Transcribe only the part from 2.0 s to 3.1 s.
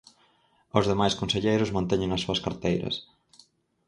as súas carteiras.